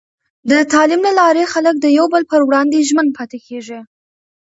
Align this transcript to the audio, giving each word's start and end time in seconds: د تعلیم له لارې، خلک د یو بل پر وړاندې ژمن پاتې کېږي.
د 0.49 0.51
تعلیم 0.73 1.01
له 1.07 1.11
لارې، 1.19 1.43
خلک 1.53 1.75
د 1.79 1.85
یو 1.97 2.05
بل 2.13 2.23
پر 2.31 2.41
وړاندې 2.47 2.85
ژمن 2.89 3.07
پاتې 3.17 3.37
کېږي. 3.47 3.79